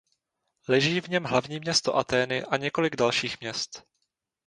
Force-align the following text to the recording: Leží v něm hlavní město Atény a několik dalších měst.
Leží 0.67 1.01
v 1.01 1.07
něm 1.07 1.23
hlavní 1.23 1.59
město 1.59 1.95
Atény 1.95 2.43
a 2.43 2.57
několik 2.57 2.95
dalších 2.95 3.39
měst. 3.41 3.83